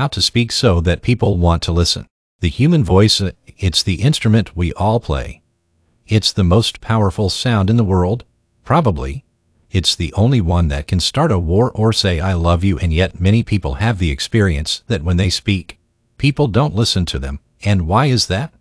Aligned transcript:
How 0.00 0.08
to 0.08 0.22
speak 0.22 0.50
so 0.50 0.80
that 0.80 1.02
people 1.02 1.36
want 1.36 1.62
to 1.64 1.72
listen. 1.72 2.06
The 2.40 2.48
human 2.48 2.82
voice, 2.82 3.20
uh, 3.20 3.32
it's 3.58 3.82
the 3.82 4.00
instrument 4.00 4.56
we 4.56 4.72
all 4.72 4.98
play. 4.98 5.42
It's 6.08 6.32
the 6.32 6.42
most 6.42 6.80
powerful 6.80 7.28
sound 7.28 7.68
in 7.68 7.76
the 7.76 7.84
world, 7.84 8.24
probably. 8.64 9.26
It's 9.70 9.94
the 9.94 10.10
only 10.14 10.40
one 10.40 10.68
that 10.68 10.86
can 10.86 11.00
start 11.00 11.30
a 11.30 11.38
war 11.38 11.70
or 11.72 11.92
say 11.92 12.18
I 12.18 12.32
love 12.32 12.64
you 12.64 12.78
and 12.78 12.94
yet 12.94 13.20
many 13.20 13.42
people 13.42 13.74
have 13.74 13.98
the 13.98 14.10
experience 14.10 14.82
that 14.86 15.04
when 15.04 15.18
they 15.18 15.28
speak, 15.28 15.78
people 16.16 16.48
don't 16.48 16.74
listen 16.74 17.04
to 17.04 17.18
them. 17.18 17.38
And 17.62 17.86
why 17.86 18.06
is 18.06 18.28
that? 18.28 18.54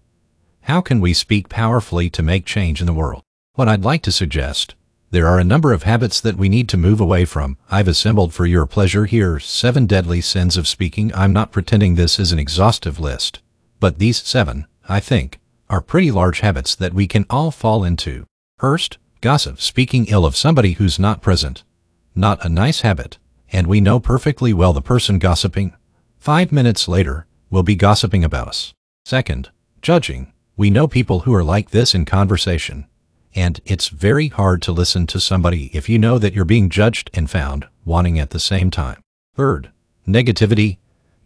How 0.63 0.81
can 0.81 0.99
we 0.99 1.13
speak 1.13 1.47
powerfully 1.47 2.09
to 2.09 2.21
make 2.21 2.43
change 2.45 2.81
in 2.81 2.85
the 2.85 2.91
world? 2.91 3.23
What 3.53 3.69
I'd 3.69 3.85
like 3.85 4.01
to 4.01 4.11
suggest 4.11 4.75
there 5.11 5.27
are 5.27 5.39
a 5.39 5.43
number 5.43 5.73
of 5.73 5.83
habits 5.83 6.21
that 6.21 6.37
we 6.37 6.49
need 6.49 6.69
to 6.69 6.77
move 6.77 6.99
away 7.01 7.25
from. 7.25 7.57
I've 7.71 7.87
assembled 7.87 8.31
for 8.31 8.45
your 8.45 8.67
pleasure 8.67 9.05
here 9.05 9.39
seven 9.39 9.87
deadly 9.87 10.21
sins 10.21 10.55
of 10.55 10.67
speaking. 10.67 11.11
I'm 11.15 11.33
not 11.33 11.51
pretending 11.51 11.95
this 11.95 12.19
is 12.19 12.31
an 12.31 12.37
exhaustive 12.37 12.99
list, 12.99 13.41
but 13.79 13.97
these 13.97 14.21
seven, 14.21 14.67
I 14.87 14.99
think, 14.99 15.39
are 15.67 15.81
pretty 15.81 16.11
large 16.11 16.41
habits 16.41 16.75
that 16.75 16.93
we 16.93 17.07
can 17.07 17.25
all 17.27 17.49
fall 17.49 17.83
into. 17.83 18.25
First, 18.59 18.99
gossip, 19.21 19.59
speaking 19.59 20.05
ill 20.07 20.25
of 20.25 20.37
somebody 20.37 20.73
who's 20.73 20.99
not 20.99 21.23
present. 21.23 21.63
Not 22.13 22.43
a 22.45 22.49
nice 22.49 22.81
habit, 22.81 23.17
and 23.51 23.65
we 23.65 23.81
know 23.81 23.99
perfectly 23.99 24.53
well 24.53 24.73
the 24.73 24.81
person 24.81 25.17
gossiping, 25.17 25.73
five 26.19 26.51
minutes 26.51 26.87
later, 26.87 27.25
will 27.49 27.63
be 27.63 27.75
gossiping 27.75 28.23
about 28.23 28.47
us. 28.47 28.73
Second, 29.05 29.49
judging. 29.81 30.33
We 30.55 30.69
know 30.69 30.87
people 30.87 31.21
who 31.21 31.33
are 31.33 31.43
like 31.43 31.71
this 31.71 31.95
in 31.95 32.05
conversation 32.05 32.85
and 33.35 33.59
it's 33.65 33.89
very 33.89 34.27
hard 34.27 34.61
to 34.63 34.71
listen 34.71 35.07
to 35.07 35.19
somebody 35.19 35.69
if 35.73 35.87
you 35.87 35.99
know 35.99 36.17
that 36.17 36.33
you're 36.33 36.45
being 36.45 36.69
judged 36.69 37.09
and 37.13 37.29
found 37.29 37.67
wanting 37.85 38.19
at 38.19 38.31
the 38.31 38.39
same 38.39 38.71
time. 38.71 39.01
Third, 39.35 39.71
negativity. 40.07 40.77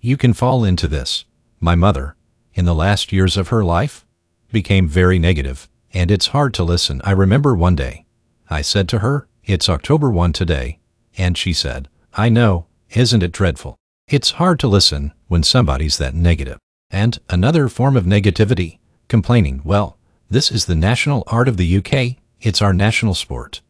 You 0.01 0.17
can 0.17 0.33
fall 0.33 0.63
into 0.63 0.87
this. 0.87 1.25
My 1.59 1.75
mother, 1.75 2.15
in 2.53 2.65
the 2.65 2.75
last 2.75 3.11
years 3.11 3.37
of 3.37 3.47
her 3.47 3.63
life, 3.63 4.05
became 4.51 4.87
very 4.87 5.17
negative, 5.17 5.69
and 5.93 6.11
it's 6.11 6.27
hard 6.27 6.53
to 6.55 6.63
listen. 6.63 7.01
I 7.03 7.11
remember 7.11 7.55
one 7.55 7.75
day, 7.75 8.05
I 8.49 8.61
said 8.61 8.89
to 8.89 8.99
her, 8.99 9.27
It's 9.45 9.69
October 9.69 10.09
1 10.09 10.33
today, 10.33 10.79
and 11.17 11.37
she 11.37 11.53
said, 11.53 11.87
I 12.13 12.29
know, 12.29 12.67
isn't 12.91 13.23
it 13.23 13.31
dreadful? 13.31 13.77
It's 14.07 14.31
hard 14.31 14.59
to 14.59 14.67
listen 14.67 15.13
when 15.27 15.43
somebody's 15.43 15.97
that 15.97 16.13
negative. 16.13 16.59
And 16.91 17.19
another 17.29 17.69
form 17.69 17.97
of 17.97 18.05
negativity, 18.05 18.79
complaining, 19.07 19.61
well, 19.63 19.97
this 20.33 20.51
is 20.51 20.65
the 20.65 20.75
national 20.75 21.23
art 21.27 21.47
of 21.47 21.57
the 21.57 21.77
UK. 21.77 22.17
It's 22.41 22.61
our 22.61 22.73
national 22.73 23.13
sport. 23.13 23.61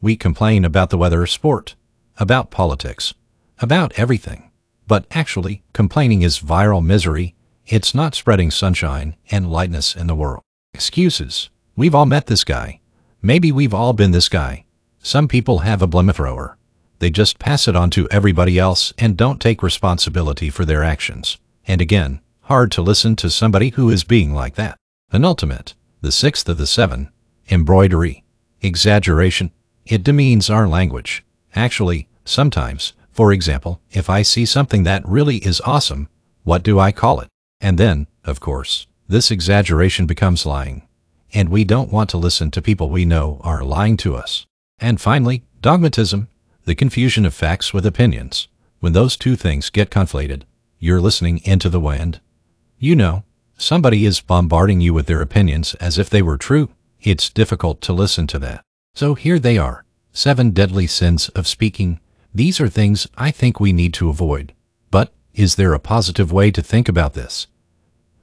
We 0.00 0.16
complain 0.16 0.64
about 0.64 0.90
the 0.90 0.98
weather, 0.98 1.24
sport, 1.26 1.76
about 2.18 2.50
politics, 2.50 3.14
about 3.60 3.92
everything. 3.96 4.50
But 4.88 5.06
actually, 5.12 5.62
complaining 5.72 6.22
is 6.22 6.40
viral 6.40 6.84
misery. 6.84 7.36
It's 7.64 7.94
not 7.94 8.16
spreading 8.16 8.50
sunshine 8.50 9.14
and 9.30 9.52
lightness 9.52 9.94
in 9.94 10.08
the 10.08 10.16
world. 10.16 10.42
Excuses. 10.74 11.48
We've 11.76 11.94
all 11.94 12.06
met 12.06 12.26
this 12.26 12.42
guy. 12.42 12.80
Maybe 13.22 13.52
we've 13.52 13.74
all 13.74 13.92
been 13.92 14.10
this 14.10 14.28
guy. 14.28 14.64
Some 14.98 15.28
people 15.28 15.60
have 15.60 15.80
a 15.80 15.86
blamethrower. 15.86 16.56
They 16.98 17.10
just 17.10 17.38
pass 17.38 17.68
it 17.68 17.76
on 17.76 17.88
to 17.90 18.08
everybody 18.10 18.58
else 18.58 18.92
and 18.98 19.16
don't 19.16 19.40
take 19.40 19.62
responsibility 19.62 20.50
for 20.50 20.64
their 20.64 20.82
actions. 20.82 21.38
And 21.68 21.80
again, 21.80 22.20
hard 22.42 22.72
to 22.72 22.82
listen 22.82 23.14
to 23.16 23.30
somebody 23.30 23.68
who 23.70 23.90
is 23.90 24.02
being 24.02 24.34
like 24.34 24.56
that. 24.56 24.76
An 25.12 25.24
ultimate 25.24 25.74
the 26.00 26.12
sixth 26.12 26.48
of 26.48 26.58
the 26.58 26.66
seven, 26.66 27.10
embroidery, 27.50 28.24
exaggeration. 28.62 29.50
It 29.86 30.04
demeans 30.04 30.50
our 30.50 30.68
language. 30.68 31.24
Actually, 31.54 32.08
sometimes, 32.24 32.92
for 33.10 33.32
example, 33.32 33.80
if 33.90 34.08
I 34.08 34.22
see 34.22 34.46
something 34.46 34.84
that 34.84 35.06
really 35.06 35.38
is 35.38 35.60
awesome, 35.62 36.08
what 36.44 36.62
do 36.62 36.78
I 36.78 36.92
call 36.92 37.20
it? 37.20 37.28
And 37.60 37.76
then, 37.76 38.06
of 38.24 38.40
course, 38.40 38.86
this 39.08 39.30
exaggeration 39.30 40.06
becomes 40.06 40.46
lying. 40.46 40.86
And 41.32 41.48
we 41.48 41.64
don't 41.64 41.92
want 41.92 42.10
to 42.10 42.16
listen 42.16 42.50
to 42.52 42.62
people 42.62 42.88
we 42.88 43.04
know 43.04 43.40
are 43.42 43.62
lying 43.62 43.96
to 43.98 44.16
us. 44.16 44.46
And 44.78 45.00
finally, 45.00 45.44
dogmatism, 45.60 46.28
the 46.64 46.74
confusion 46.74 47.26
of 47.26 47.34
facts 47.34 47.74
with 47.74 47.84
opinions. 47.84 48.48
When 48.80 48.92
those 48.92 49.16
two 49.16 49.36
things 49.36 49.70
get 49.70 49.90
conflated, 49.90 50.42
you're 50.78 51.00
listening 51.00 51.40
into 51.44 51.68
the 51.68 51.80
wind. 51.80 52.20
You 52.78 52.96
know, 52.96 53.24
Somebody 53.60 54.06
is 54.06 54.22
bombarding 54.22 54.80
you 54.80 54.94
with 54.94 55.04
their 55.04 55.20
opinions 55.20 55.74
as 55.74 55.98
if 55.98 56.08
they 56.08 56.22
were 56.22 56.38
true. 56.38 56.70
It's 57.02 57.28
difficult 57.28 57.82
to 57.82 57.92
listen 57.92 58.26
to 58.28 58.38
that. 58.38 58.62
So 58.94 59.12
here 59.12 59.38
they 59.38 59.58
are. 59.58 59.84
Seven 60.14 60.52
deadly 60.52 60.86
sins 60.86 61.28
of 61.30 61.46
speaking. 61.46 62.00
These 62.34 62.58
are 62.58 62.70
things 62.70 63.06
I 63.18 63.30
think 63.30 63.60
we 63.60 63.74
need 63.74 63.92
to 63.94 64.08
avoid. 64.08 64.54
But 64.90 65.12
is 65.34 65.56
there 65.56 65.74
a 65.74 65.78
positive 65.78 66.32
way 66.32 66.50
to 66.50 66.62
think 66.62 66.88
about 66.88 67.12
this? 67.12 67.48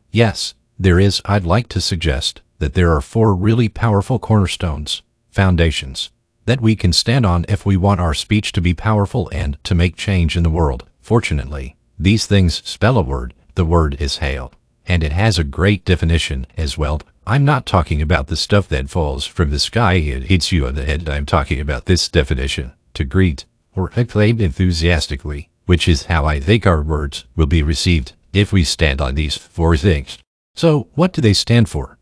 Yes, 0.10 0.56
there 0.80 1.00
is. 1.00 1.22
I'd 1.26 1.46
like 1.46 1.70
to 1.70 1.82
suggest 1.82 2.42
that 2.58 2.74
there 2.74 2.92
are 2.92 3.00
four 3.00 3.36
really 3.36 3.70
powerful 3.70 4.18
cornerstones, 4.18 5.04
foundations, 5.30 6.10
that 6.46 6.62
we 6.62 6.76
can 6.76 6.92
stand 6.92 7.28
on 7.28 7.46
if 7.48 7.64
we 7.64 7.78
want 7.78 8.02
our 8.02 8.16
speech 8.16 8.54
to 8.54 8.60
be 8.60 8.74
powerful 8.74 9.30
and 9.32 9.64
to 9.66 9.76
make 9.76 9.98
change 9.98 10.36
in 10.36 10.42
the 10.42 10.50
world. 10.50 10.90
Fortunately, 11.00 11.76
these 12.00 12.26
things 12.26 12.68
spell 12.68 12.98
a 12.98 13.04
word. 13.04 13.36
The 13.54 13.66
word 13.66 14.02
is 14.02 14.18
hail 14.18 14.52
and 14.88 15.04
it 15.04 15.12
has 15.12 15.38
a 15.38 15.44
great 15.44 15.86
definition 15.86 16.48
as 16.58 16.78
well. 16.78 17.02
I'm 17.26 17.44
not 17.44 17.66
talking 17.66 18.02
about 18.02 18.28
the 18.28 18.38
stuff 18.38 18.70
that 18.70 18.90
falls 18.90 19.26
from 19.26 19.50
the 19.50 19.60
sky 19.60 19.96
and 19.96 20.24
hits 20.24 20.52
you 20.52 20.66
on 20.66 20.76
the 20.76 20.86
head. 20.86 21.10
I'm 21.10 21.26
talking 21.26 21.60
about 21.60 21.86
this 21.86 22.08
definition 22.08 22.72
to 22.94 23.04
greet 23.04 23.46
or 23.76 23.92
acclaim 23.96 24.40
enthusiastically, 24.40 25.50
which 25.66 25.88
is 25.88 26.06
how 26.06 26.26
I 26.26 26.40
think 26.40 26.66
our 26.66 26.82
words 26.82 27.26
will 27.36 27.46
be 27.46 27.62
received 27.62 28.14
if 28.32 28.54
we 28.54 28.64
stand 28.64 29.02
on 29.02 29.16
these 29.16 29.38
four 29.38 29.76
things. 29.76 30.18
So, 30.56 30.88
what 30.96 31.12
do 31.14 31.22
they 31.22 31.34
stand 31.34 31.70
for? 31.70 31.98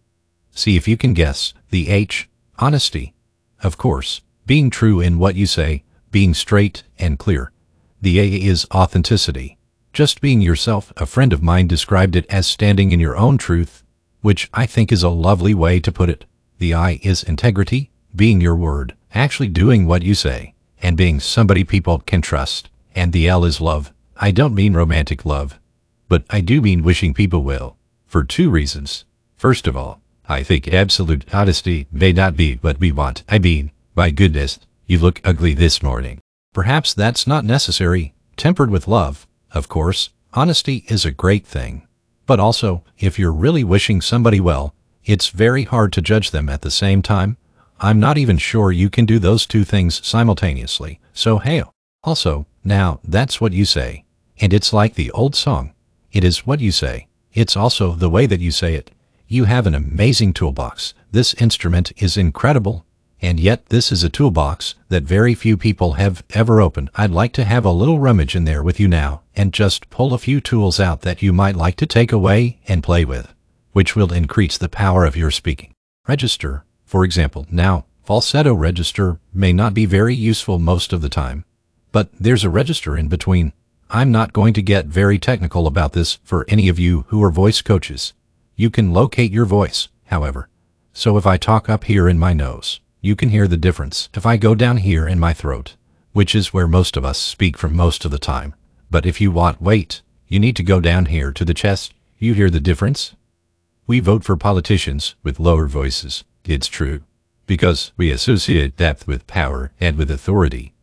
See 0.51 0.77
if 0.77 0.87
you 0.87 0.95
can 0.95 1.13
guess. 1.13 1.53
The 1.71 1.89
H, 1.89 2.29
honesty. 2.59 3.13
Of 3.61 3.77
course, 3.77 4.21
being 4.45 4.69
true 4.69 5.01
in 5.01 5.17
what 5.17 5.35
you 5.35 5.47
say, 5.47 5.83
being 6.11 6.33
straight 6.33 6.83
and 6.99 7.19
clear. 7.19 7.51
The 7.99 8.19
A 8.19 8.27
is 8.27 8.67
authenticity. 8.73 9.54
Just 9.95 10.19
being 10.19 10.41
yourself, 10.41 10.91
a 10.97 11.05
friend 11.05 11.31
of 11.31 11.41
mine 11.41 11.67
described 11.67 12.17
it 12.17 12.25
as 12.29 12.45
standing 12.45 12.91
in 12.91 12.99
your 12.99 13.15
own 13.15 13.37
truth, 13.37 13.81
which 14.19 14.49
I 14.53 14.65
think 14.65 14.91
is 14.91 15.03
a 15.03 15.09
lovely 15.09 15.53
way 15.53 15.79
to 15.79 15.89
put 15.89 16.09
it. 16.09 16.25
The 16.57 16.73
I 16.73 16.99
is 17.01 17.23
integrity, 17.23 17.91
being 18.13 18.41
your 18.41 18.57
word, 18.57 18.93
actually 19.13 19.47
doing 19.47 19.87
what 19.87 20.03
you 20.03 20.13
say, 20.13 20.53
and 20.81 20.97
being 20.97 21.21
somebody 21.21 21.63
people 21.63 21.99
can 21.99 22.21
trust. 22.21 22.69
And 22.93 23.13
the 23.13 23.29
L 23.29 23.45
is 23.45 23.61
love. 23.61 23.93
I 24.17 24.31
don't 24.31 24.53
mean 24.53 24.73
romantic 24.73 25.23
love, 25.23 25.61
but 26.09 26.25
I 26.29 26.41
do 26.41 26.59
mean 26.59 26.83
wishing 26.83 27.13
people 27.13 27.41
well, 27.41 27.77
for 28.05 28.25
two 28.25 28.49
reasons. 28.49 29.05
First 29.37 29.65
of 29.65 29.77
all, 29.77 30.01
I 30.27 30.43
think 30.43 30.67
absolute 30.67 31.33
honesty 31.33 31.87
may 31.89 32.11
not 32.11 32.35
be 32.35 32.55
what 32.55 32.81
we 32.81 32.91
want. 32.91 33.23
I 33.29 33.39
mean, 33.39 33.71
my 33.95 34.11
goodness, 34.11 34.59
you 34.87 34.99
look 34.99 35.21
ugly 35.23 35.53
this 35.53 35.81
morning. 35.81 36.19
Perhaps 36.51 36.93
that's 36.93 37.25
not 37.25 37.45
necessary, 37.45 38.13
tempered 38.35 38.69
with 38.69 38.89
love, 38.89 39.25
of 39.55 39.69
course, 39.69 40.09
honesty 40.33 40.83
is 40.89 41.05
a 41.05 41.11
great 41.11 41.47
thing. 41.47 41.87
But 42.25 42.39
also, 42.39 42.83
if 42.99 43.17
you're 43.17 43.31
really 43.31 43.63
wishing 43.63 44.01
somebody 44.01 44.39
well, 44.39 44.75
it's 45.03 45.29
very 45.29 45.63
hard 45.63 45.93
to 45.93 46.01
judge 46.01 46.31
them 46.31 46.49
at 46.49 46.61
the 46.61 46.71
same 46.71 47.01
time. 47.01 47.37
I'm 47.79 47.99
not 47.99 48.17
even 48.17 48.37
sure 48.37 48.71
you 48.71 48.89
can 48.89 49.05
do 49.05 49.19
those 49.19 49.45
two 49.45 49.63
things 49.63 50.05
simultaneously, 50.05 50.99
so 51.13 51.39
hail. 51.39 51.71
Also, 52.03 52.45
now, 52.63 52.99
that's 53.03 53.39
what 53.39 53.53
you 53.53 53.65
say. 53.65 54.03
And 54.39 54.53
it's 54.53 54.73
like 54.73 54.95
the 54.95 55.11
old 55.11 55.35
song. 55.35 55.73
It 56.11 56.23
is 56.23 56.45
what 56.45 56.59
you 56.59 56.71
say. 56.71 57.07
It's 57.33 57.55
also 57.55 57.93
the 57.93 58.09
way 58.09 58.25
that 58.25 58.39
you 58.39 58.51
say 58.51 58.75
it. 58.75 58.91
You 59.27 59.45
have 59.45 59.67
an 59.67 59.75
amazing 59.75 60.33
toolbox. 60.33 60.93
This 61.11 61.33
instrument 61.35 61.91
is 61.97 62.17
incredible. 62.17 62.85
And 63.25 63.39
yet 63.39 63.65
this 63.69 63.91
is 63.91 64.03
a 64.03 64.09
toolbox 64.09 64.75
that 64.89 65.01
very 65.01 65.33
few 65.33 65.57
people 65.57 65.93
have 65.93 66.23
ever 66.35 66.61
opened. 66.61 66.91
I'd 66.93 67.09
like 67.09 67.33
to 67.33 67.43
have 67.43 67.65
a 67.65 67.71
little 67.71 67.97
rummage 67.97 68.35
in 68.35 68.45
there 68.45 68.61
with 68.61 68.79
you 68.79 68.87
now 68.87 69.23
and 69.35 69.51
just 69.51 69.89
pull 69.89 70.13
a 70.13 70.19
few 70.19 70.39
tools 70.39 70.79
out 70.79 71.01
that 71.01 71.23
you 71.23 71.33
might 71.33 71.55
like 71.55 71.75
to 71.77 71.87
take 71.87 72.11
away 72.11 72.59
and 72.67 72.83
play 72.83 73.03
with, 73.03 73.33
which 73.71 73.95
will 73.95 74.13
increase 74.13 74.59
the 74.59 74.69
power 74.69 75.05
of 75.05 75.17
your 75.17 75.31
speaking. 75.31 75.73
Register, 76.07 76.65
for 76.85 77.03
example. 77.03 77.47
Now, 77.49 77.85
falsetto 78.03 78.53
register 78.53 79.19
may 79.33 79.51
not 79.51 79.73
be 79.73 79.87
very 79.87 80.13
useful 80.13 80.59
most 80.59 80.93
of 80.93 81.01
the 81.01 81.09
time, 81.09 81.45
but 81.91 82.09
there's 82.19 82.43
a 82.43 82.49
register 82.51 82.95
in 82.95 83.07
between. 83.07 83.53
I'm 83.89 84.11
not 84.11 84.33
going 84.33 84.53
to 84.53 84.61
get 84.61 84.85
very 84.85 85.17
technical 85.17 85.65
about 85.65 85.93
this 85.93 86.19
for 86.23 86.45
any 86.47 86.69
of 86.69 86.77
you 86.77 87.05
who 87.07 87.23
are 87.23 87.31
voice 87.31 87.63
coaches. 87.63 88.13
You 88.55 88.69
can 88.69 88.93
locate 88.93 89.31
your 89.31 89.45
voice, 89.45 89.87
however. 90.05 90.47
So 90.93 91.17
if 91.17 91.25
I 91.25 91.37
talk 91.37 91.69
up 91.69 91.85
here 91.85 92.07
in 92.07 92.19
my 92.19 92.31
nose, 92.31 92.81
you 93.05 93.15
can 93.15 93.29
hear 93.29 93.47
the 93.47 93.55
difference 93.55 94.09
if 94.15 94.25
I 94.25 94.35
go 94.35 94.55
down 94.55 94.77
here 94.77 95.07
in 95.07 95.19
my 95.19 95.31
throat, 95.31 95.75
which 96.13 96.33
is 96.33 96.51
where 96.51 96.67
most 96.67 96.97
of 96.97 97.05
us 97.05 97.19
speak 97.19 97.55
from 97.55 97.75
most 97.75 98.03
of 98.03 98.09
the 98.09 98.17
time. 98.17 98.55
But 98.89 99.05
if 99.05 99.21
you 99.21 99.29
want 99.29 99.61
weight, 99.61 100.01
you 100.27 100.39
need 100.39 100.55
to 100.55 100.63
go 100.63 100.79
down 100.79 101.05
here 101.05 101.31
to 101.33 101.45
the 101.45 101.53
chest. 101.53 101.93
You 102.17 102.33
hear 102.33 102.49
the 102.49 102.59
difference? 102.59 103.15
We 103.85 103.99
vote 103.99 104.23
for 104.23 104.35
politicians 104.35 105.13
with 105.21 105.39
lower 105.39 105.67
voices. 105.67 106.23
It's 106.45 106.65
true. 106.65 107.03
Because 107.45 107.91
we 107.95 108.09
associate 108.09 108.75
depth 108.75 109.05
with 109.05 109.27
power 109.27 109.71
and 109.79 109.99
with 109.99 110.09
authority. 110.09 110.73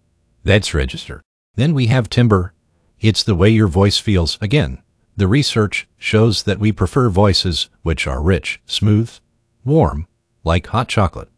That's 0.44 0.72
register. 0.72 1.22
Then 1.56 1.74
we 1.74 1.86
have 1.86 2.08
timbre. 2.08 2.52
It's 3.00 3.24
the 3.24 3.34
way 3.34 3.50
your 3.50 3.66
voice 3.66 3.98
feels. 3.98 4.38
Again, 4.40 4.80
the 5.16 5.26
research 5.26 5.88
shows 5.98 6.44
that 6.44 6.60
we 6.60 6.70
prefer 6.70 7.08
voices 7.08 7.68
which 7.82 8.06
are 8.06 8.22
rich, 8.22 8.60
smooth, 8.64 9.10
warm, 9.64 10.06
like 10.44 10.68
hot 10.68 10.86
chocolate. 10.86 11.31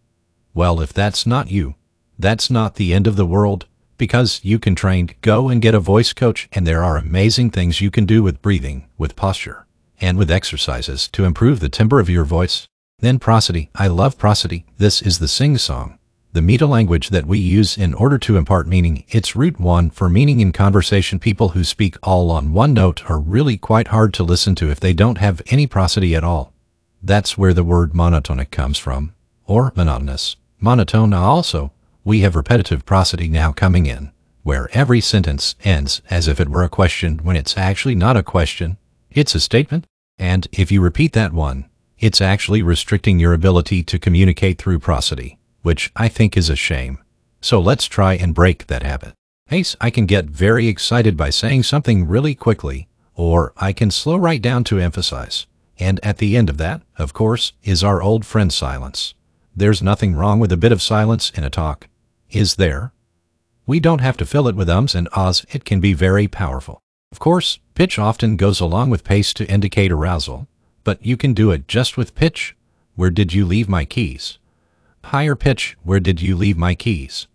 Well, 0.54 0.80
if 0.80 0.92
that's 0.92 1.26
not 1.26 1.50
you, 1.50 1.74
that's 2.18 2.50
not 2.50 2.76
the 2.76 2.94
end 2.94 3.06
of 3.06 3.16
the 3.16 3.26
world 3.26 3.66
because 3.98 4.40
you 4.42 4.58
can 4.58 4.74
train, 4.74 5.10
go 5.20 5.48
and 5.48 5.60
get 5.60 5.74
a 5.74 5.80
voice 5.80 6.12
coach 6.12 6.48
and 6.52 6.66
there 6.66 6.82
are 6.82 6.96
amazing 6.96 7.50
things 7.50 7.80
you 7.80 7.90
can 7.90 8.06
do 8.06 8.22
with 8.22 8.40
breathing, 8.40 8.88
with 8.96 9.16
posture, 9.16 9.66
and 10.00 10.16
with 10.16 10.30
exercises 10.30 11.08
to 11.08 11.24
improve 11.24 11.60
the 11.60 11.68
timbre 11.68 12.00
of 12.00 12.08
your 12.08 12.24
voice. 12.24 12.66
Then 13.00 13.18
prosody. 13.18 13.70
I 13.74 13.88
love 13.88 14.16
prosody. 14.16 14.64
This 14.78 15.02
is 15.02 15.18
the 15.18 15.28
sing-song 15.28 15.98
the 16.34 16.42
meta 16.42 16.66
language 16.66 17.10
that 17.10 17.26
we 17.26 17.38
use 17.38 17.78
in 17.78 17.94
order 17.94 18.18
to 18.18 18.36
impart 18.36 18.66
meaning. 18.66 19.04
It's 19.08 19.36
route 19.36 19.60
one 19.60 19.88
for 19.88 20.08
meaning 20.08 20.40
in 20.40 20.50
conversation. 20.50 21.20
People 21.20 21.50
who 21.50 21.62
speak 21.62 21.96
all 22.02 22.32
on 22.32 22.52
one 22.52 22.74
note 22.74 23.08
are 23.08 23.20
really 23.20 23.56
quite 23.56 23.88
hard 23.88 24.12
to 24.14 24.24
listen 24.24 24.56
to 24.56 24.68
if 24.68 24.80
they 24.80 24.92
don't 24.92 25.18
have 25.18 25.40
any 25.46 25.68
prosody 25.68 26.12
at 26.16 26.24
all. 26.24 26.52
That's 27.00 27.38
where 27.38 27.54
the 27.54 27.62
word 27.62 27.92
monotonic 27.92 28.50
comes 28.50 28.78
from, 28.78 29.14
or 29.46 29.72
monotonous. 29.76 30.34
Monotone 30.60 31.12
also, 31.12 31.72
we 32.04 32.20
have 32.20 32.36
repetitive 32.36 32.84
prosody 32.84 33.28
now 33.28 33.52
coming 33.52 33.86
in, 33.86 34.12
where 34.42 34.68
every 34.72 35.00
sentence 35.00 35.54
ends 35.64 36.02
as 36.10 36.28
if 36.28 36.40
it 36.40 36.48
were 36.48 36.62
a 36.62 36.68
question 36.68 37.18
when 37.18 37.36
it's 37.36 37.56
actually 37.56 37.94
not 37.94 38.16
a 38.16 38.22
question, 38.22 38.76
it's 39.10 39.34
a 39.34 39.40
statement. 39.40 39.86
And 40.18 40.46
if 40.52 40.70
you 40.70 40.80
repeat 40.80 41.12
that 41.14 41.32
one, 41.32 41.68
it's 41.98 42.20
actually 42.20 42.62
restricting 42.62 43.18
your 43.18 43.32
ability 43.32 43.82
to 43.84 43.98
communicate 43.98 44.58
through 44.58 44.78
prosody 44.80 45.38
which 45.64 45.90
I 45.96 46.08
think 46.08 46.36
is 46.36 46.50
a 46.50 46.56
shame. 46.56 46.98
So 47.40 47.58
let's 47.58 47.86
try 47.86 48.14
and 48.14 48.34
break 48.34 48.66
that 48.66 48.82
habit. 48.82 49.14
Ace, 49.50 49.76
I 49.80 49.90
can 49.90 50.06
get 50.06 50.26
very 50.26 50.68
excited 50.68 51.16
by 51.16 51.30
saying 51.30 51.64
something 51.64 52.06
really 52.06 52.34
quickly, 52.34 52.86
or 53.14 53.52
I 53.56 53.72
can 53.72 53.90
slow 53.90 54.16
right 54.16 54.40
down 54.40 54.64
to 54.64 54.78
emphasize. 54.78 55.46
And 55.78 56.00
at 56.04 56.18
the 56.18 56.36
end 56.36 56.50
of 56.50 56.58
that, 56.58 56.82
of 56.98 57.14
course, 57.14 57.54
is 57.62 57.82
our 57.82 58.02
old 58.02 58.26
friend 58.26 58.52
silence. 58.52 59.14
There's 59.56 59.82
nothing 59.82 60.14
wrong 60.14 60.40
with 60.40 60.52
a 60.52 60.56
bit 60.56 60.72
of 60.72 60.82
silence 60.82 61.30
in 61.34 61.44
a 61.44 61.50
talk. 61.50 61.88
Is 62.30 62.56
there? 62.56 62.92
We 63.66 63.80
don't 63.80 64.00
have 64.00 64.16
to 64.18 64.26
fill 64.26 64.48
it 64.48 64.56
with 64.56 64.68
ums 64.68 64.94
and 64.94 65.08
ahs, 65.12 65.46
it 65.50 65.64
can 65.64 65.80
be 65.80 65.92
very 65.92 66.28
powerful. 66.28 66.80
Of 67.12 67.18
course, 67.18 67.58
pitch 67.74 67.98
often 67.98 68.36
goes 68.36 68.60
along 68.60 68.90
with 68.90 69.04
pace 69.04 69.32
to 69.34 69.48
indicate 69.48 69.92
arousal, 69.92 70.48
but 70.82 71.04
you 71.04 71.16
can 71.16 71.34
do 71.34 71.50
it 71.50 71.68
just 71.68 71.96
with 71.96 72.14
pitch. 72.14 72.56
Where 72.96 73.10
did 73.10 73.32
you 73.32 73.46
leave 73.46 73.68
my 73.68 73.84
keys? 73.84 74.38
higher 75.04 75.36
pitch, 75.36 75.76
where 75.82 76.00
did 76.00 76.22
you 76.22 76.36
leave 76.36 76.56
my 76.56 76.74
keys? 76.74 77.26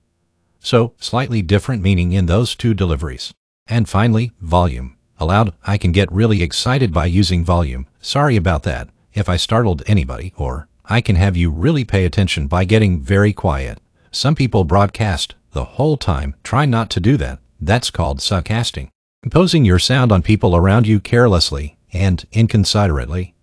So, 0.59 0.93
slightly 0.99 1.41
different 1.41 1.81
meaning 1.81 2.11
in 2.11 2.25
those 2.25 2.55
two 2.55 2.73
deliveries. 2.73 3.33
And 3.67 3.87
finally, 3.87 4.31
volume. 4.41 4.97
Aloud, 5.19 5.53
I 5.65 5.77
can 5.77 5.91
get 5.91 6.11
really 6.11 6.41
excited 6.41 6.93
by 6.93 7.05
using 7.05 7.45
volume. 7.45 7.87
Sorry 8.01 8.35
about 8.35 8.63
that, 8.63 8.89
if 9.13 9.29
I 9.29 9.37
startled 9.37 9.83
anybody, 9.85 10.33
or 10.35 10.67
I 10.91 11.01
can 11.01 11.17
have 11.17 11.37
you 11.37 11.51
really 11.51 11.85
pay 11.85 12.03
attention 12.03 12.47
by 12.47 12.65
getting 12.65 12.99
very 12.99 13.31
quiet. 13.31 13.79
Some 14.09 14.33
people 14.33 14.63
broadcast 14.63 15.35
the 15.51 15.63
whole 15.63 15.97
time. 15.97 16.33
Try 16.43 16.65
not 16.65 16.89
to 16.89 16.99
do 16.99 17.15
that. 17.17 17.37
That's 17.61 17.91
called 17.91 18.17
sodcasting. 18.17 18.89
Imposing 19.23 19.65
your 19.65 19.77
sound 19.77 20.11
on 20.11 20.23
people 20.23 20.55
around 20.55 20.87
you 20.87 20.99
carelessly 20.99 21.77
and 21.93 22.25
inconsiderately. 22.31 23.35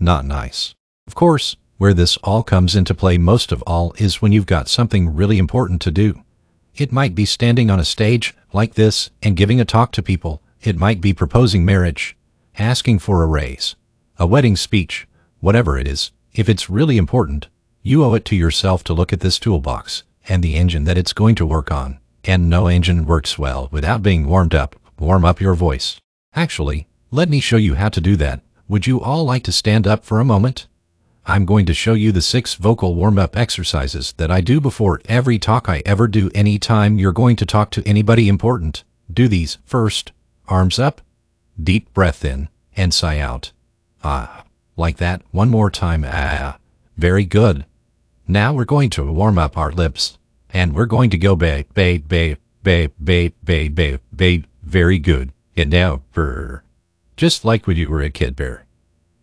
Not 0.00 0.24
nice. 0.24 0.74
Of 1.06 1.14
course, 1.14 1.54
where 1.76 1.94
this 1.94 2.16
all 2.24 2.42
comes 2.42 2.74
into 2.74 2.94
play 2.94 3.16
most 3.16 3.52
of 3.52 3.62
all 3.62 3.94
is 3.98 4.20
when 4.20 4.32
you've 4.32 4.46
got 4.46 4.68
something 4.68 5.14
really 5.14 5.38
important 5.38 5.80
to 5.82 5.92
do. 5.92 6.24
It 6.74 6.90
might 6.90 7.14
be 7.14 7.24
standing 7.24 7.70
on 7.70 7.78
a 7.78 7.84
stage 7.84 8.34
like 8.52 8.74
this 8.74 9.10
and 9.22 9.36
giving 9.36 9.60
a 9.60 9.64
talk 9.64 9.92
to 9.92 10.02
people. 10.02 10.42
It 10.62 10.76
might 10.76 11.00
be 11.00 11.12
proposing 11.12 11.64
marriage, 11.64 12.16
asking 12.58 12.98
for 12.98 13.22
a 13.22 13.28
raise, 13.28 13.76
a 14.18 14.26
wedding 14.26 14.56
speech, 14.56 15.06
whatever 15.38 15.78
it 15.78 15.86
is. 15.86 16.10
If 16.38 16.48
it's 16.48 16.70
really 16.70 16.98
important, 16.98 17.48
you 17.82 18.04
owe 18.04 18.14
it 18.14 18.24
to 18.26 18.36
yourself 18.36 18.84
to 18.84 18.92
look 18.92 19.12
at 19.12 19.18
this 19.18 19.40
toolbox 19.40 20.04
and 20.28 20.40
the 20.40 20.54
engine 20.54 20.84
that 20.84 20.96
it's 20.96 21.12
going 21.12 21.34
to 21.34 21.44
work 21.44 21.72
on. 21.72 21.98
And 22.22 22.48
no 22.48 22.68
engine 22.68 23.06
works 23.06 23.40
well 23.40 23.68
without 23.72 24.04
being 24.04 24.24
warmed 24.24 24.54
up. 24.54 24.76
Warm 25.00 25.24
up 25.24 25.40
your 25.40 25.54
voice. 25.54 26.00
Actually, 26.36 26.86
let 27.10 27.28
me 27.28 27.40
show 27.40 27.56
you 27.56 27.74
how 27.74 27.88
to 27.88 28.00
do 28.00 28.14
that. 28.18 28.42
Would 28.68 28.86
you 28.86 29.00
all 29.00 29.24
like 29.24 29.42
to 29.44 29.50
stand 29.50 29.88
up 29.88 30.04
for 30.04 30.20
a 30.20 30.24
moment? 30.24 30.68
I'm 31.26 31.44
going 31.44 31.66
to 31.66 31.74
show 31.74 31.94
you 31.94 32.12
the 32.12 32.22
six 32.22 32.54
vocal 32.54 32.94
warm-up 32.94 33.36
exercises 33.36 34.14
that 34.18 34.30
I 34.30 34.40
do 34.40 34.60
before 34.60 35.00
every 35.06 35.40
talk 35.40 35.68
I 35.68 35.82
ever 35.84 36.06
do 36.06 36.30
anytime 36.36 36.98
you're 36.98 37.10
going 37.10 37.34
to 37.34 37.46
talk 37.46 37.72
to 37.72 37.82
anybody 37.84 38.28
important. 38.28 38.84
Do 39.12 39.26
these 39.26 39.58
first. 39.64 40.12
Arms 40.46 40.78
up. 40.78 41.00
Deep 41.60 41.92
breath 41.92 42.24
in 42.24 42.48
and 42.76 42.94
sigh 42.94 43.18
out. 43.18 43.50
Ah, 44.04 44.44
like 44.78 44.96
that. 44.98 45.22
One 45.30 45.50
more 45.50 45.70
time. 45.70 46.04
Ah, 46.06 46.58
very 46.96 47.24
good. 47.24 47.66
Now 48.26 48.52
we're 48.52 48.64
going 48.64 48.90
to 48.90 49.10
warm 49.10 49.38
up 49.38 49.56
our 49.56 49.72
lips. 49.72 50.18
And 50.50 50.74
we're 50.74 50.86
going 50.86 51.10
to 51.10 51.18
go 51.18 51.36
bay, 51.36 51.66
bay, 51.74 51.98
bay, 51.98 52.36
bay, 52.62 52.88
bay, 53.02 53.32
bay, 53.44 53.68
bay, 53.68 53.98
bay. 54.14 54.44
Very 54.62 54.98
good. 54.98 55.32
And 55.56 55.70
now, 55.70 56.02
brr. 56.12 56.62
Just 57.16 57.44
like 57.44 57.66
when 57.66 57.76
you 57.76 57.88
were 57.88 58.00
a 58.00 58.10
kid 58.10 58.36
bear. 58.36 58.64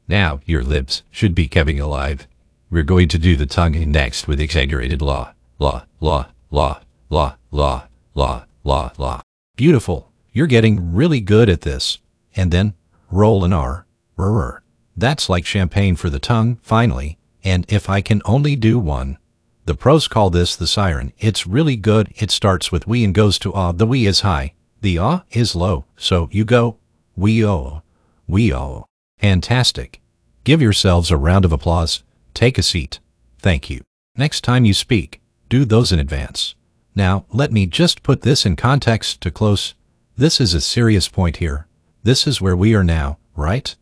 Now, 0.08 0.42
your 0.46 0.64
lips 0.64 1.02
should 1.10 1.34
be 1.34 1.48
keeping 1.48 1.80
alive. 1.80 2.28
We're 2.70 2.84
going 2.84 3.08
to 3.10 3.18
do 3.18 3.36
the 3.36 3.46
tongue 3.46 3.92
next 3.92 4.28
with 4.28 4.40
exaggerated 4.40 5.02
law. 5.02 5.34
Law, 5.58 5.86
law, 6.00 6.28
law, 6.52 6.82
law, 7.10 7.38
law, 7.52 7.88
law, 8.14 8.46
law, 8.64 8.92
law. 8.98 9.22
Beautiful. 9.56 10.12
You're 10.34 10.48
getting 10.48 10.94
really 10.94 11.22
good 11.22 11.50
at 11.50 11.62
this. 11.62 12.00
And 12.36 12.52
then, 12.52 12.74
roll 13.10 13.46
an 13.46 13.54
R. 13.54 13.86
Rrr. 14.18 14.60
That's 14.98 15.30
like 15.30 15.46
champagne 15.46 15.96
for 15.96 16.10
the 16.10 16.20
tongue, 16.20 16.58
finally. 16.62 17.18
And 17.44 17.66
if 17.72 17.90
I 17.90 18.02
can 18.02 18.22
only 18.26 18.56
do 18.56 18.80
one. 18.80 19.18
The 19.66 19.76
pros 19.76 20.08
call 20.08 20.30
this 20.30 20.56
the 20.56 20.68
siren. 20.68 21.12
It's 21.18 21.48
really 21.48 21.76
good. 21.76 22.12
It 22.16 22.32
starts 22.32 22.72
with 22.72 22.88
we 22.88 23.04
and 23.04 23.14
goes 23.14 23.40
to 23.40 23.54
ah. 23.54 23.72
The 23.72 23.86
we 23.86 24.06
is 24.06 24.22
high. 24.22 24.54
The 24.82 25.00
ah 25.00 25.24
is 25.32 25.56
low. 25.56 25.86
So 25.98 26.30
you 26.32 26.46
go, 26.46 26.78
we 27.16 27.46
oh, 27.46 27.82
we 28.28 28.54
oh. 28.54 28.86
Fantastic. 29.20 30.02
Give 30.44 30.62
yourselves 30.62 31.10
a 31.10 31.18
round 31.18 31.46
of 31.46 31.52
applause. 31.52 32.04
Take 32.34 32.58
a 32.58 32.64
seat. 32.64 33.00
Thank 33.40 33.70
you. 33.70 33.82
Next 34.16 34.44
time 34.44 34.66
you 34.66 34.74
speak, 34.74 35.22
do 35.50 35.66
those 35.66 35.92
in 35.92 36.00
advance. 36.00 36.56
Now, 36.94 37.26
let 37.32 37.52
me 37.52 37.66
just 37.66 38.04
put 38.04 38.22
this 38.22 38.46
in 38.46 38.56
context 38.56 39.22
to 39.22 39.32
close. 39.32 39.74
This 40.16 40.40
is 40.40 40.54
a 40.54 40.62
serious 40.62 41.08
point 41.08 41.38
here. 41.38 41.68
This 42.04 42.28
is 42.28 42.40
where 42.40 42.56
we 42.56 42.76
are 42.76 42.84
now, 42.84 43.18
right? 43.36 43.76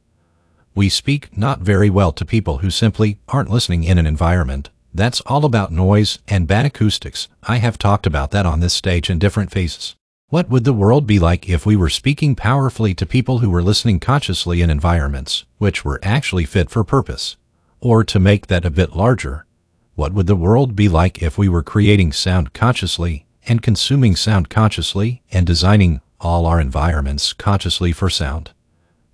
We 0.75 0.89
speak 0.89 1.37
not 1.37 1.59
very 1.59 1.91
well 1.91 2.11
to 2.13 2.25
people 2.25 2.57
who 2.57 2.71
simply 2.71 3.19
aren't 3.27 3.51
listening 3.51 3.83
in 3.83 3.99
an 3.99 4.07
environment. 4.07 4.71
That's 4.91 5.21
all 5.21 5.45
about 5.45 5.71
noise 5.71 6.17
and 6.27 6.47
bad 6.47 6.65
acoustics. 6.65 7.27
I 7.43 7.57
have 7.57 7.77
talked 7.77 8.07
about 8.07 8.31
that 8.31 8.47
on 8.47 8.59
this 8.59 8.73
stage 8.73 9.07
in 9.07 9.19
different 9.19 9.51
phases. 9.51 9.95
What 10.29 10.49
would 10.49 10.63
the 10.63 10.73
world 10.73 11.05
be 11.05 11.19
like 11.19 11.47
if 11.47 11.63
we 11.63 11.75
were 11.75 11.89
speaking 11.89 12.35
powerfully 12.35 12.95
to 12.95 13.05
people 13.05 13.37
who 13.37 13.51
were 13.51 13.61
listening 13.61 13.99
consciously 13.99 14.63
in 14.63 14.71
environments 14.71 15.45
which 15.59 15.85
were 15.85 15.99
actually 16.01 16.45
fit 16.45 16.71
for 16.71 16.83
purpose? 16.83 17.37
Or 17.79 18.03
to 18.05 18.19
make 18.19 18.47
that 18.47 18.65
a 18.65 18.71
bit 18.71 18.95
larger, 18.95 19.45
what 19.93 20.11
would 20.13 20.25
the 20.25 20.35
world 20.35 20.75
be 20.75 20.89
like 20.89 21.21
if 21.21 21.37
we 21.37 21.47
were 21.47 21.61
creating 21.61 22.13
sound 22.13 22.53
consciously 22.53 23.27
and 23.47 23.61
consuming 23.61 24.15
sound 24.15 24.49
consciously 24.49 25.21
and 25.31 25.45
designing 25.45 26.01
all 26.19 26.47
our 26.47 26.59
environments 26.59 27.31
consciously 27.31 27.91
for 27.91 28.09
sound? 28.09 28.52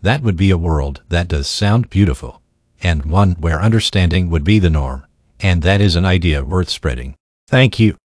That 0.01 0.22
would 0.24 0.38
be 0.38 0.51
a 0.51 0.58
world 0.58 1.01
that 1.10 1.27
does 1.27 1.48
sound 1.48 1.89
beautiful 1.89 2.41
and 2.82 3.06
one 3.06 3.32
where 3.34 3.62
understanding 3.62 4.29
would 4.29 4.44
be 4.44 4.60
the 4.60 4.70
norm. 4.70 5.06
And 5.41 5.62
that 5.63 5.82
is 5.82 5.96
an 5.96 6.06
idea 6.06 6.44
worth 6.44 6.70
spreading. 6.70 7.15
Thank 7.48 7.79
you. 7.79 7.98